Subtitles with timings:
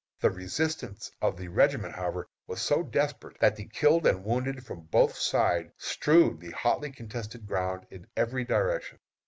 [0.19, 4.85] The resistance of the regiment, however, was so desperate that the killed and wounded from
[4.85, 8.97] both sides strewed the hotly contested ground in every direction.